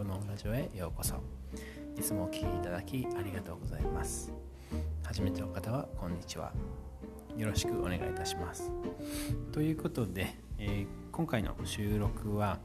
[0.00, 1.14] 語のラジオへようこそ。
[1.98, 4.32] いつもお聴きいただきありがとうございます。
[5.02, 6.52] 初めての方はこんにちは。
[7.36, 8.70] よろしくお願いいたします。
[9.52, 12.58] ということで、えー、今回の収録は、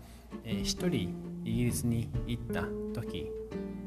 [0.46, 1.14] えー、一人
[1.44, 2.64] イギリスに行った
[2.94, 3.30] 時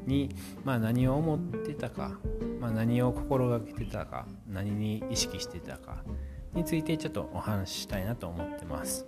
[0.05, 0.29] に、
[0.63, 2.19] まあ、何を思ってたか、
[2.59, 6.03] まあ、何を心がけてたか何に意識してたか
[6.53, 9.07] についてちょっとお話ししたいなと思ってます。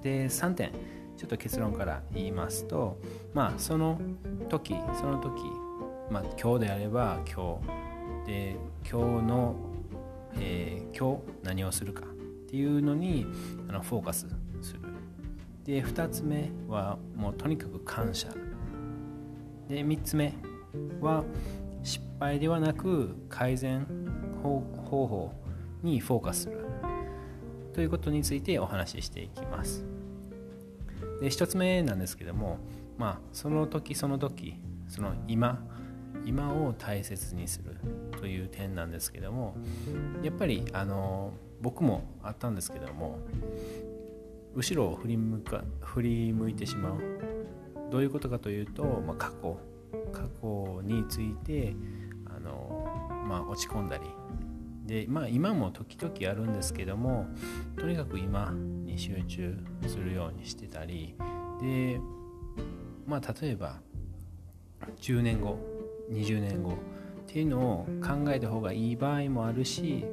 [0.00, 0.97] で3点。
[1.18, 2.98] ちょっと結論から言いますと
[3.34, 4.00] まあその
[4.48, 5.42] 時その時
[6.10, 7.88] まあ今日であれば今日。
[8.28, 9.54] で今日の、
[10.38, 12.06] えー、今日何をするかっ
[12.46, 13.26] ていうのに
[13.68, 14.28] あのフォーカス
[14.60, 14.80] する。
[15.64, 18.28] で2つ目はもうとにかく感謝。
[19.66, 20.34] で3つ目
[21.00, 21.24] は
[21.82, 23.86] 失敗ではなく改善
[24.42, 25.32] 方法
[25.82, 26.66] にフォーカスする。
[27.72, 29.97] ということについてお話ししていきます。
[31.20, 32.58] で1つ目なんですけども、
[32.96, 34.54] まあ、その時その時
[34.88, 35.64] その今
[36.24, 37.76] 今を大切にする
[38.18, 39.56] という点なんですけども
[40.22, 43.18] やっぱりあの僕もあったんですけども
[44.54, 47.28] 後ろを振り向か振り向いてしまう。
[47.90, 49.58] どういうことかというと、まあ、過去
[50.12, 51.74] 過去について
[52.26, 52.86] あの、
[53.26, 54.04] まあ、落ち込んだり
[54.88, 57.26] で、まあ、今も時々あるんですけども
[57.78, 59.54] とにかく今に集中
[59.86, 61.14] するようにしてたり
[61.60, 62.00] で、
[63.06, 63.80] まあ、例えば
[65.00, 65.58] 10年後
[66.10, 66.74] 20年後っ
[67.26, 70.06] ていうのを考えた方がいい場合もあるし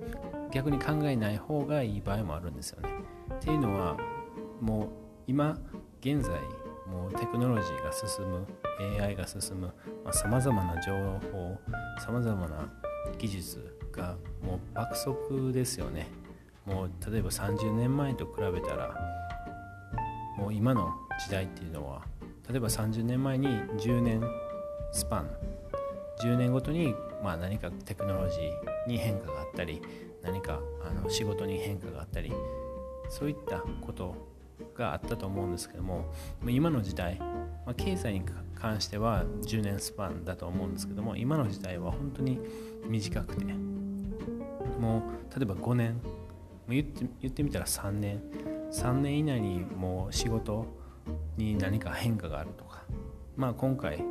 [0.52, 2.90] 逆に考えない方がいい場合もあるんですよね。
[3.36, 3.98] っていうのは
[4.60, 4.90] もう
[5.28, 5.58] 今
[6.02, 6.32] 現在
[6.86, 8.46] もうテクノロジーが進む
[9.02, 9.74] AI が進む
[10.12, 10.94] さまざ、まな情
[11.32, 11.58] 報
[12.00, 12.70] さまざまな
[13.18, 16.08] 技術がもう爆速ですよね。
[16.66, 18.96] もう例えば30年前と比べたら
[20.38, 20.94] もう今の
[21.24, 22.02] 時代っていうのは
[22.50, 24.24] 例えば30年前に10年
[24.92, 25.30] スパン。
[26.22, 29.82] 10年ごとにまあ何かテクノロジーに変化があったり
[30.24, 32.32] 何かあの仕事に変化があったり
[33.10, 34.16] そういったこと
[34.76, 36.14] があったと思うんですけども
[36.48, 38.22] 今の時代、まあ、経済に
[38.56, 42.40] 関しては10年スパンだと思うんですけども今の時代は本当に
[42.88, 43.46] 短くて
[44.80, 46.02] もう例えば5年。
[46.68, 48.22] 言って言ってみたら3年。
[48.72, 50.66] 3年以内にもう仕事
[51.38, 52.84] に何か変化があるとか。
[53.36, 54.04] まあ今回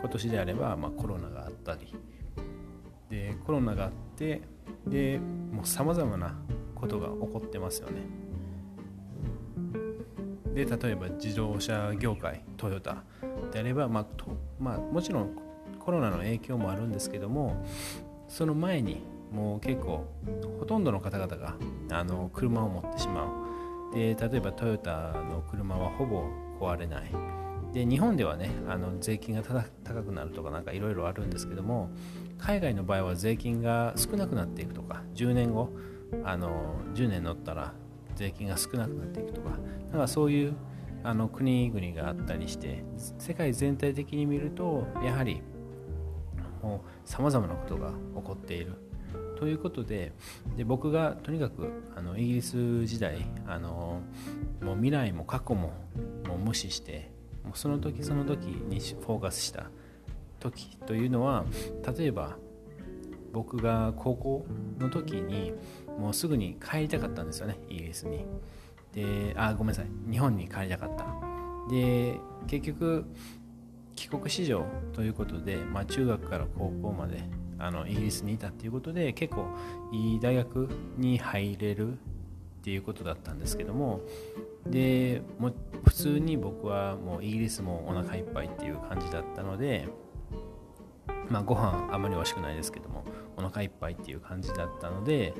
[0.00, 1.94] 今年であればまあコロナがあったり。
[3.10, 4.42] でコロナがあって
[4.86, 5.18] で
[5.52, 6.38] もうさまざまな
[6.74, 8.02] ことが起こってますよね。
[10.54, 13.04] で例えば自動車業界トヨタ
[13.52, 14.26] であれば、まあと
[14.58, 15.30] まあ、もちろん
[15.78, 17.64] コロナの影響もあるんですけども
[18.28, 20.04] その前にもう結構
[20.58, 21.56] ほとんどの方々が
[21.90, 23.24] あの車を持ってしま
[23.92, 23.94] う。
[23.94, 26.24] で例えばトヨタの車はほぼ
[26.60, 27.10] 壊れない。
[27.72, 31.90] で日本ではねあの税金が高くなるとかなんかいろいろあるんですけども
[32.38, 35.70] 海外の場合は税金が少なくなっていくとか10年後
[36.24, 37.72] あの10年乗ったら
[38.16, 39.50] 税金が少なくなっていくとか
[39.92, 40.54] だかそういう
[41.04, 42.84] あの国々があったりして
[43.18, 45.40] 世界全体的に見るとやはり
[46.62, 48.89] もうさまざまなことが起こっている。
[49.40, 50.12] ということで
[50.58, 54.02] で僕がとにかくあのイギリス時代あの
[54.62, 55.72] もう未来も過去も
[56.28, 57.10] もう無視して
[57.42, 59.70] もうその時その時にフォーカスした
[60.40, 61.46] 時というのは
[61.96, 62.36] 例えば
[63.32, 64.46] 僕が高校
[64.78, 65.54] の時に
[65.98, 68.26] もうすぐに帰りたかったんですよねイギリスに。
[68.92, 71.06] であごめんなさい日本に帰りたかった。
[71.70, 73.06] で結局
[73.94, 77.22] 帰国子女ということで、まあ、中学から高校まで
[77.60, 79.46] あのイギリスにいたっていうことで結構
[79.92, 81.96] いい大学に入れるっ
[82.62, 84.00] ていうことだったんですけども
[84.66, 85.52] でも
[85.84, 89.88] 普通に僕はもうイギリスもお腹いっぱいっていう感じだったので
[91.28, 93.04] まあご飯あまり美味しくないですけども
[93.36, 95.34] お腹いっぱいっていう感じだったので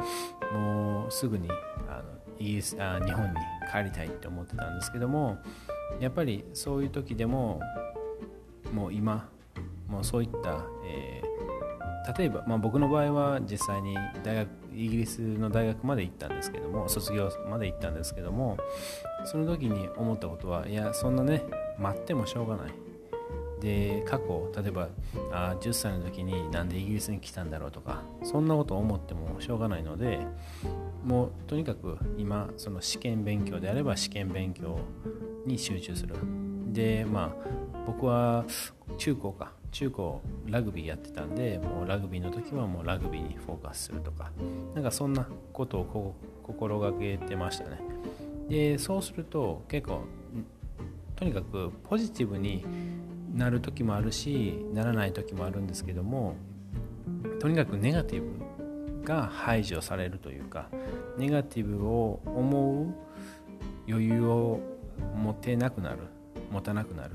[0.52, 1.48] もうすぐに
[1.88, 2.04] あの
[2.38, 3.37] イギリスあ日本に
[3.72, 5.38] 帰りたいって思ってたんですけども
[6.00, 7.61] やっぱりそういう時でも
[8.72, 9.28] もう今
[9.88, 11.20] もうそういった、え
[12.17, 18.56] 例えば、まあ、僕の場合は実際に大学イギリスの大学まで行ったんですけども卒業まで行ったんですけども
[19.25, 21.44] その時に思ったことはいやそんなね
[21.79, 22.73] 待ってもしょうがない。
[23.61, 24.88] で過去例えば
[25.32, 30.20] あ10歳の時になんでイギリスに来たんだろうとかそんなことを思ってもしょうがないので
[31.05, 34.79] もうとにかく今その試験勉強であれば試験勉強
[35.44, 36.14] に集中する。
[36.73, 38.46] でまあ僕は
[38.96, 39.59] 中高か。
[39.72, 44.31] 中高ラグビーやってたんでもうラグビーの時はもうラグビーにフォーカスするとか
[44.75, 47.81] なんかそんなことを心がけてましたね。
[48.49, 50.02] でそうすると結構
[51.14, 52.64] とにかくポジティブに
[53.32, 56.34] なる時もあるしならない時もあるんですけども
[57.38, 60.69] とにかくネガティブが排除されるというか
[61.17, 62.94] ネガティブを思う
[63.88, 64.61] 余裕を
[65.14, 65.99] 持てなくなる。
[66.50, 67.14] 持たなくなる。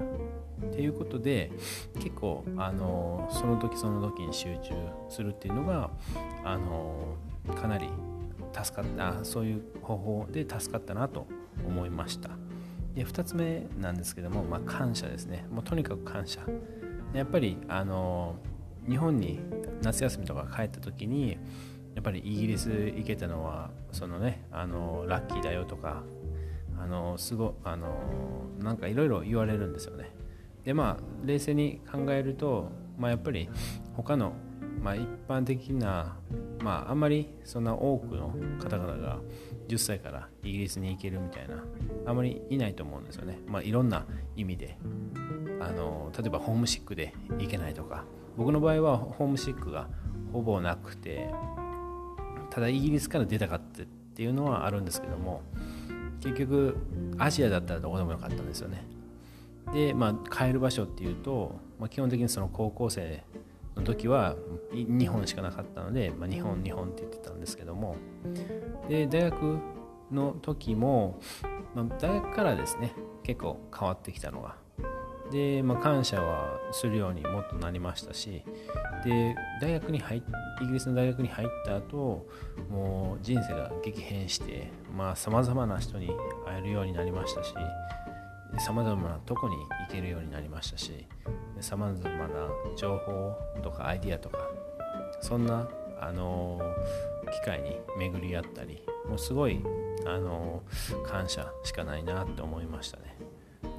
[0.68, 1.52] っていうことで
[1.96, 4.74] 結構あのその時その時に集中
[5.10, 5.90] するっていうのが
[6.44, 7.16] あの
[7.56, 7.90] かなり
[8.54, 11.28] 助かったそういう方法で助かったなと
[11.66, 12.30] 思いました。
[12.96, 15.46] で2つ目なんですけども、まあ、感謝ですね。
[15.52, 16.42] もうとにかく感謝。
[17.14, 18.36] やっぱりあの
[18.88, 19.40] 日本に
[19.82, 21.38] 夏休みとか帰った時に
[21.96, 26.04] やっぱりイギリス行けたのはそのねあのラッキーだよとか
[26.80, 27.88] あのすごあの
[28.60, 30.12] なんかいろいろ言われるんですよね。
[30.64, 33.50] でまあ冷静に考えると、まあ、やっぱり
[33.96, 34.34] 他の、
[34.82, 36.18] まあ、一般的な、
[36.60, 39.20] まあ、あんまりそんな多くの方々が
[39.68, 41.64] 10歳からイギリスに行けるみたいな
[42.08, 44.06] あんまりいないと思うんですよね、まあ、いろんな
[44.36, 44.78] 意味で。
[45.62, 48.04] あの例えばホームシックで行けないとか。
[48.38, 49.88] 僕の場合はホームシックが
[50.34, 51.30] ほぼなくて
[52.50, 55.42] ただイギリスから出たかったっていうのはあるんですけども
[56.26, 56.76] 結局
[57.20, 58.86] アジアだったらどこでもよかったんですよね。
[59.74, 63.24] でまあ帰る場所っていうと、まあ、基本的にその高校生
[63.76, 64.36] の時は
[64.72, 67.96] 日本しかなかったので、まあ、日本日本って言ってたんですけども。
[68.90, 69.60] で大学
[70.12, 71.20] の時も、
[71.74, 72.94] まあ、大学からですね
[73.24, 74.56] 結構変わってきたのが
[75.32, 78.44] で、まあ、感謝はするようにもっとなりましたし
[79.04, 80.18] で大学に入
[80.62, 82.28] イギリスの大学に入った後
[82.70, 84.72] もう人生が激変して
[85.16, 86.08] さまざ、まな人に
[86.46, 87.54] 会えるようになりましたし
[88.60, 91.06] さまざまなとこに行けるようになりましたし
[91.60, 92.48] さまざまな
[92.78, 94.38] 情報とかアイディアとか
[95.22, 95.68] そんな、
[96.00, 96.62] あの、
[97.32, 99.62] 機会に巡り合ったりもうすごい、
[100.06, 100.62] あの、
[101.06, 103.15] 感謝しかないなって思いましたね。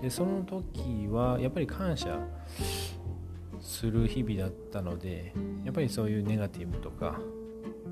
[0.03, 2.19] でその時はやっぱり感謝
[3.61, 5.33] する日々だったので
[5.65, 7.19] やっぱりそういうネガティブとか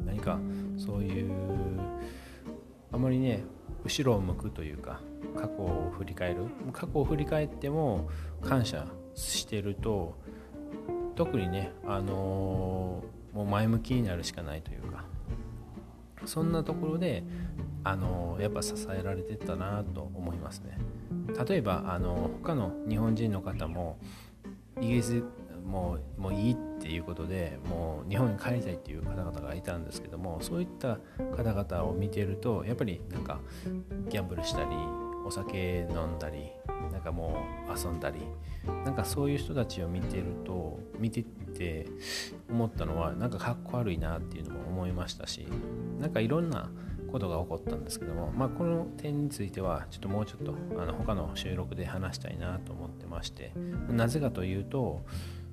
[0.04, 0.38] 何か
[0.76, 1.32] そういう
[2.92, 3.44] あまりね
[3.84, 5.00] 後ろを向くというか
[5.36, 6.46] 過去を振り返る。
[6.72, 8.08] 過去を振り返っても
[8.40, 10.14] 感謝してると
[11.16, 15.04] 特にねあのー、もう前向きになるしかないというか
[16.24, 17.24] そんなところで
[17.82, 20.78] あのー、やっぱ支えられてたなと思いますね。
[21.46, 23.98] 例えばあの他の日本人の方も
[24.80, 25.22] イギリス
[25.64, 30.98] もうもういいっていうことでもう日本に帰りたいっていう方々がいたんですけどもそういった
[31.36, 33.40] 方々を見てるとやっぱりなんか
[34.08, 34.66] ギャンブルしたり
[35.26, 36.50] お酒飲んだり
[36.92, 37.38] なんかも
[37.68, 38.20] う遊んだり
[38.84, 41.86] なんかそういう人たちを見てると見てて
[42.50, 45.48] 思ったのはなんかかっこ悪いなっていうのも思いましたし
[46.00, 46.68] なんかいろんな
[47.14, 53.52] ことが起こったんですけども、まあ、この点についてはちょっともうちょっとあの他の収録で話したいなと思ってまして
[53.88, 55.04] なぜかというと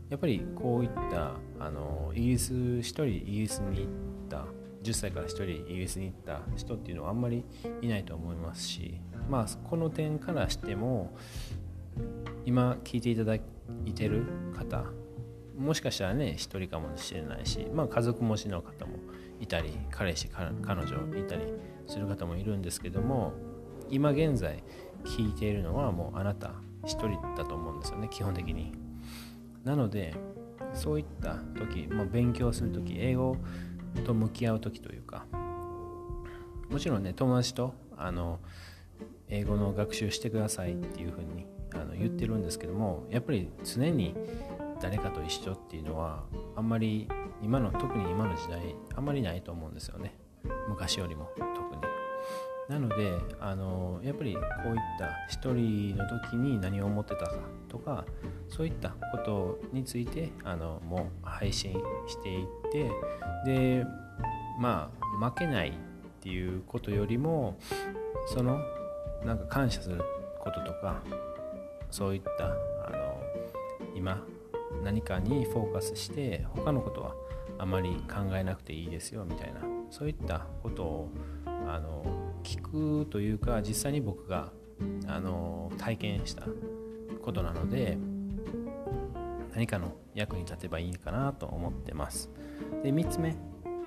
[0.10, 3.88] やっぱりこういったあのイギリス1人イギリスに行っ
[4.28, 4.46] た
[4.82, 7.46] 10歳から1人イギリスに行った人っていうのはあんまり
[7.84, 9.00] いないと思いますし
[9.30, 11.16] まあこの点からしても
[12.44, 13.42] 今聞いていただい
[13.94, 14.24] てる
[14.58, 14.86] 方
[15.60, 18.94] もしかしたらね1人かもしれないし、まあ、家族持ちの方も
[19.42, 20.52] いたり彼氏彼
[20.82, 21.42] 女いたり
[21.88, 23.34] する方もいるんですけども
[23.90, 24.64] 今現在
[25.04, 28.72] 聞いているのはもうあなた1人だと思うんですよね基本的に。
[29.64, 30.16] なので
[30.74, 33.36] そういった時、まあ、勉強する時英語
[34.06, 35.26] と向き合う時というか
[36.70, 38.40] もちろんね友達とあの
[39.28, 44.16] 英語の学習してくださいっていうふうにあの言ってるんですけどもやっぱり常に
[44.82, 46.24] 誰かと一緒っていうのは
[46.56, 47.08] あんまり
[47.42, 50.16] 今の特に今の時代あんまりないと思うんですよね。
[50.68, 51.82] 昔よりも特に。
[52.70, 57.34] なのであのやっぱりこういった一人の時に何を思ってたか
[57.68, 58.06] とか
[58.48, 61.74] そういったことについてあのもう配信
[62.08, 62.90] していって
[63.46, 63.86] で
[64.58, 65.74] まあ負けないっ
[66.22, 67.58] ていうことよりも
[68.28, 68.62] その
[69.26, 70.02] なんか感謝する
[70.40, 71.02] こととか
[71.90, 72.50] そういったあ
[72.90, 73.22] の
[73.96, 74.24] 今
[74.84, 77.16] 何かにフォーカスして他のことは
[77.58, 81.10] あまり考えなくていいですよみたいなそういったことを
[81.46, 82.04] あの
[82.44, 82.62] 聞
[83.04, 84.52] くというか実際に僕が
[85.08, 86.44] あの体験した
[87.22, 87.98] ことなので
[89.54, 92.30] 何かの役に立てばいいかなと思ってます。
[92.84, 93.36] で3つ目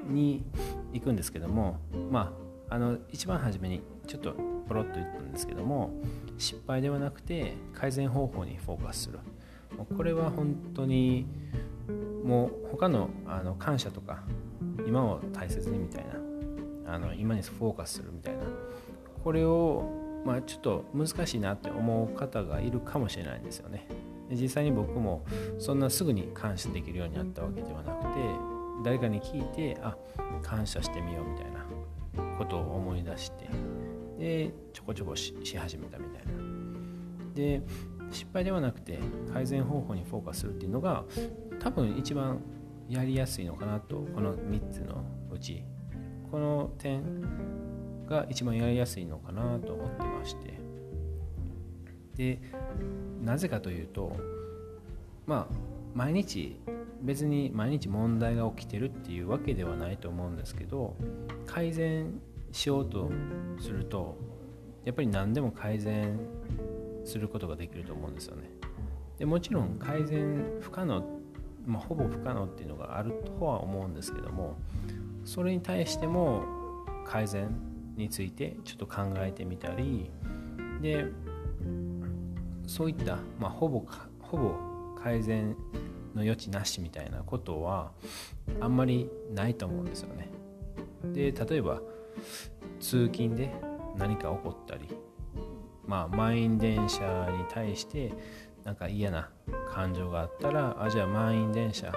[0.09, 0.45] に
[0.93, 1.79] 行くんですけども
[2.11, 2.33] ま
[2.69, 4.35] ああの一番初めにちょっと
[4.69, 5.91] ポロッと言ったんですけども
[6.39, 9.19] 失敗ではなくて改善方法にフォーカスする。
[9.97, 11.27] これは本当に
[12.25, 14.23] もう他のあの感謝とか
[14.87, 16.05] 今を大切にみたい
[16.87, 18.43] なあの今にフォーカスするみたいな
[19.23, 23.87] これをまあ、ちょっと難しいなって思う方がいるかもしれないんですよね。
[24.31, 25.25] 実際に僕も
[25.59, 28.11] そんなすぐに感謝できるようになったわけではなくて
[28.83, 29.95] 誰かに聞いてあ
[30.43, 31.67] 感謝してみようみたいな
[32.39, 33.49] ことを思い出して
[34.19, 36.33] でちょこちょこし始めたみたいな。
[37.35, 37.63] で
[38.15, 38.99] 失敗ではなくて
[39.33, 41.05] 改善方法にフォーカスするっていうのが
[41.61, 42.41] 多分一番
[42.89, 45.65] やりやすいのかなとこの3つのうち。
[46.35, 47.01] この点
[48.09, 50.59] が一番やりやすいのかなと思ってまして。
[52.17, 52.41] で
[53.23, 54.17] なぜかというと
[55.27, 55.55] まあ
[55.95, 56.61] 毎日
[57.03, 60.97] 別に毎日問題が起きてるっていうわけではないと思うんですけど
[61.47, 63.13] 改善しようと
[63.61, 64.17] すると
[64.85, 66.19] やっぱり何でも改善
[67.05, 68.51] することができると思うんですよね
[69.19, 71.05] でもちろん改善不可能、
[71.67, 74.57] まあ、ほぼ不可能っていうのがあるとは思うんですけども
[75.25, 76.43] それに対しても
[77.07, 77.49] 改善
[77.97, 80.11] についてちょっと考えてみたり
[80.81, 81.07] で
[82.67, 83.85] そういった、まあ、ほぼ
[84.21, 84.55] ほぼ
[85.01, 85.57] 改善
[86.15, 87.93] の余地なしみたいなことは
[88.61, 90.29] あんまりないと思うんですよね。
[91.13, 91.81] で例えば
[92.81, 93.53] 通勤で
[93.97, 94.89] 何か起こったり
[95.87, 98.13] まあ満員電車に対して
[98.65, 99.29] なんか嫌な
[99.73, 101.93] 感情があったらあじゃあ満員電車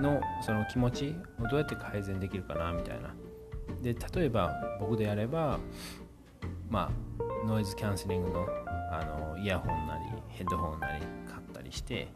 [0.00, 3.14] のその気持ちをどうやって改善できるかなみたいな。
[3.82, 5.58] で例えば僕であれば
[6.68, 8.46] まあノイズキャンセリングの
[8.90, 12.08] あのイヤホンなりヘッドホンなり買ったりして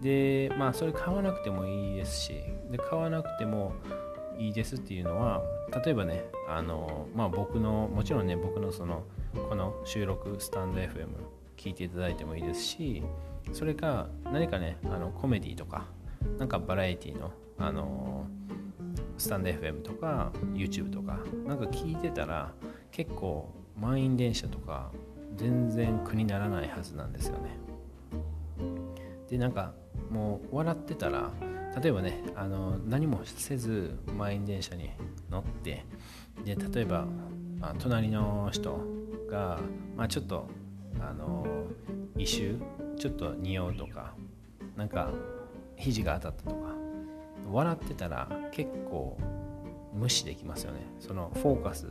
[0.00, 2.32] でまあそれ買わなくてもいいですし
[2.70, 3.72] で買わなくても
[4.38, 5.42] いいですっていうのは
[5.84, 11.08] 例えばねあのまあ僕のもちろんね僕のそのこの収録スタンド FM
[11.56, 13.02] 聞いていただいてもいいですし
[13.52, 15.86] それか何かねあのコメディとか
[16.38, 18.26] なんかバラエティのあの
[19.18, 22.52] スタンド FM とか YouTube とかなんか聞いてたら
[22.90, 24.90] 結構満員電車とか
[25.36, 27.58] 全然苦にならないはずなんですよね。
[29.28, 29.74] でなんか
[30.10, 31.30] もう笑ってたら
[31.80, 34.90] 例えばねあの何もせず満員電車に
[35.30, 35.84] 乗って
[36.44, 37.06] で例えば、
[37.58, 38.99] まあ、隣の人
[39.30, 39.58] が、
[39.96, 40.46] まあ、ちょっと
[41.00, 41.46] あの
[42.18, 42.56] 異臭
[42.98, 44.14] ちょっと匂うとか
[44.76, 45.10] なんか
[45.76, 46.74] 肘が当たったとか
[47.50, 49.16] 笑ってたら結構
[49.94, 50.86] 無視できますよね。
[51.00, 51.88] そのフォーカス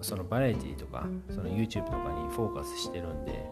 [0.00, 3.44] そのバラエティとかその YouTube とかにフォーカスしてるんで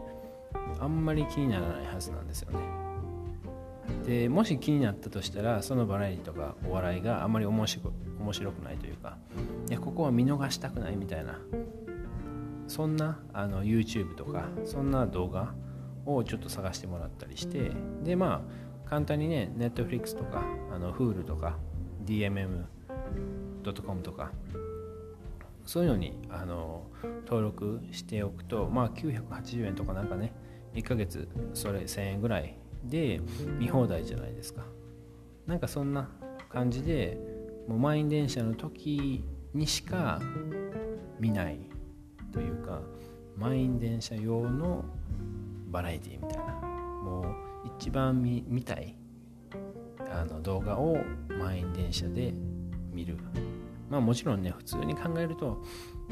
[0.81, 2.59] あんまり気にならないはずなんですよね。
[4.07, 9.19] でもし気になったとしたらそのバラエティとかお笑いがあんまり面白面白くないというか
[9.69, 11.39] いやここは見逃したくないみたいな
[12.71, 15.53] そんなあの YouTube とかそんな動画
[16.07, 17.73] をちょっと探してもらったりして
[18.05, 18.45] でま
[18.87, 21.59] あ簡単にね Netflix とかあの Hulu とか
[22.07, 24.31] DMM.com とか
[25.67, 26.87] そういうのにあの
[27.27, 30.33] 登録しておくとまあ980円とかなんかね
[30.75, 33.21] 1ヶ月それ1000円ぐらいで
[33.59, 34.63] 見放題じゃないですか。
[35.45, 36.09] なんかそんな
[36.49, 37.19] 感じで
[37.67, 39.25] もう満員電車の時
[39.55, 40.21] にしか
[41.19, 41.59] 見ない
[42.33, 42.81] というか
[43.37, 44.85] 満員電車用の
[45.69, 46.71] バラエティみたいな。
[47.01, 48.95] もう一番見見たい
[50.13, 52.35] あの動画を満員電車で
[52.93, 53.17] 見る。
[53.89, 55.65] まあもちろんね普通に考えると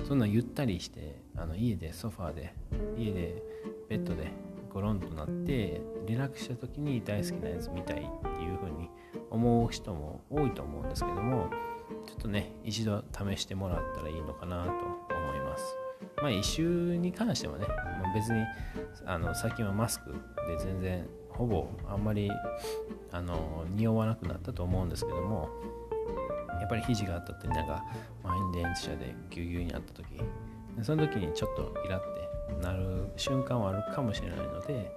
[0.06, 2.54] そんなゆったりしてあの家でソファーで
[2.96, 3.42] 家で
[3.88, 4.32] ベッドで
[4.72, 8.90] ゴロンとなってリラックスした時に大好きなやつ見たいっていう風に
[9.30, 11.50] 思う人も多いと思うんですけども
[12.06, 14.70] ちょっとね一度試してもらったらいいのかなと
[15.14, 15.88] 思います。
[16.20, 17.66] まあ異臭に関してはね
[18.02, 18.44] ま別に
[19.06, 22.30] あの最近はマスクで全然ほぼあんまり
[23.12, 25.48] あの匂わなくなったと思うんですけども
[26.60, 27.84] やっぱり肘があったってなんか
[28.25, 30.06] 満員電車でぎゅうぎゅうにあった時
[30.82, 34.92] その時にちょっとイラってなる瞬間はあるかもしれないので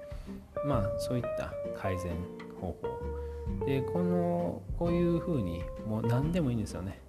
[0.65, 2.11] まあそういった改善
[2.59, 3.01] 方法。
[3.65, 6.99] でこのこういうふうにもう何でもいいんですよね。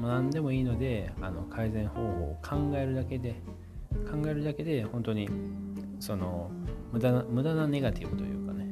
[0.00, 3.40] 何でもいいのであの改善方法を考えるだけで
[4.10, 5.28] 考えるだけで本当に
[5.98, 6.50] その
[6.92, 8.66] 無駄な無駄なネガティブというかね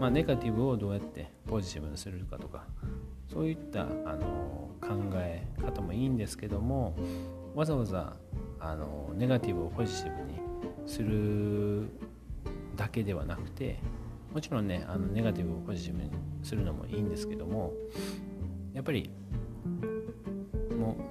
[0.00, 2.64] まあネガティブをどうやってポジティブにするかとか
[3.32, 3.84] そういったあ
[4.16, 6.96] の考え方もいいんですけども
[7.54, 8.16] わざわざ
[8.60, 10.40] あのネガティブをポジティブに
[10.86, 11.88] する
[12.76, 13.78] だけではなくて
[14.32, 16.10] もちろんねあのネガティブをポジティブに
[16.42, 17.72] するのもいいんですけども
[18.72, 19.10] やっぱり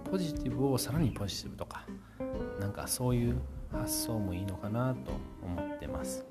[0.08, 1.86] ポジティブをさらにポジティブとか
[2.60, 3.36] なんかそういう
[3.72, 5.12] 発想もいいのかなと
[5.44, 6.26] 思ってます。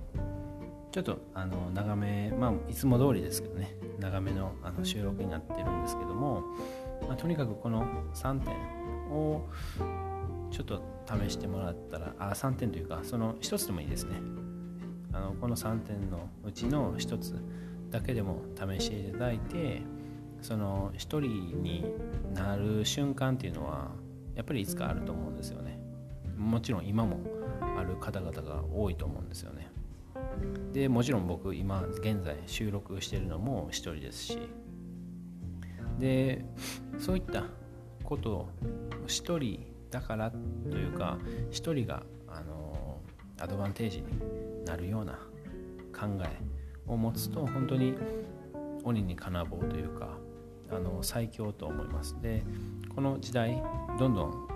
[0.90, 3.76] ちょっとあの長めまあいつも通りですけどね。
[4.00, 6.42] 長めのあの収録になってるんですけども、
[7.06, 8.54] まあ、とにかくこの3点
[9.10, 9.46] を
[10.50, 14.16] ちょっと試してもらったらあ3点というかその1つでもいいですね。
[15.12, 17.34] あのこの3点のうちの1つ
[17.90, 19.82] だけでも試していただいて
[20.46, 21.20] その1人
[21.60, 21.84] に
[22.32, 23.90] なる瞬間っていうのは
[24.36, 25.80] やっぱりいつかあると思うんですよね。
[26.36, 27.18] もちろん今も
[27.76, 29.72] ある方々が多いと思うんですよね。
[30.72, 34.38] でもちろん僕今現在収録してるのも1人ですし。
[35.98, 36.44] で
[36.98, 37.42] そういった
[38.04, 38.48] ことを
[39.08, 41.18] 1人だからというか
[41.50, 43.00] 1人があの
[43.40, 45.14] アドバンテージになるような
[45.92, 46.38] 考え
[46.86, 47.94] を持つと本当に
[48.84, 50.18] 鬼に金棒というか
[50.70, 52.16] あの最強と思います。
[52.20, 52.44] で
[52.94, 53.62] この時代
[53.98, 54.48] どんどん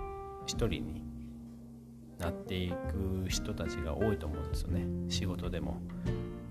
[0.45, 1.03] 一人に
[2.17, 4.85] なっていく人たちが多いと思うんですよね。
[5.09, 5.81] 仕事でも。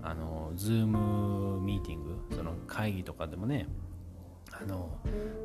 [0.03, 3.67] あのズームミーティングその会議とかでもね
[4.51, 4.97] あの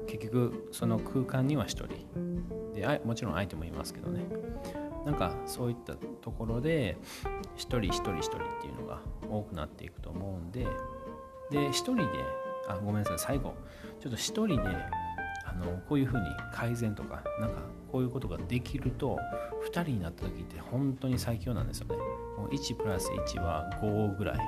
[0.06, 2.72] 結局その空間には1人。
[2.72, 4.24] でもちろん相手もいますけどね。
[5.04, 6.98] なんかそういったところで
[7.56, 10.66] 1人1人1人っていうのが多くなっていくと思うんで
[11.48, 12.02] で1人で
[12.68, 13.18] あごめんなさい。
[13.18, 13.54] 最後。
[14.00, 14.62] ちょっと1人で
[15.44, 19.18] あのこういうふうに改善とかなんかこういうことができると
[19.66, 21.96] 2人になった時って本当に最強なんですよね。
[22.36, 24.38] もう1プラス1は5ぐらい。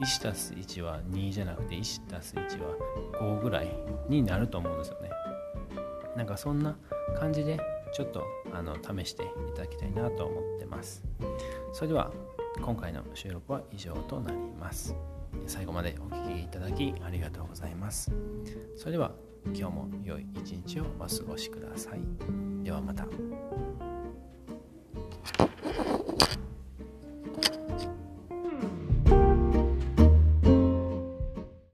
[0.00, 2.74] 1たす1は2じゃなくて1たす1は
[3.18, 3.68] 5ぐらい
[4.08, 5.10] になると思うんですよね。
[6.16, 6.76] なんかそんな
[7.18, 7.58] 感じで
[7.92, 11.02] ちょっとあの試していただきたいなと思ってます。
[11.72, 12.10] それでは
[12.60, 14.94] 今回の収録は以上となります。
[15.46, 18.12] 最後までお聴きいただきありがとうございます。
[18.76, 19.12] それでは
[19.46, 22.00] 今日も良い一日をお過ごしください。
[22.64, 23.06] ではまた。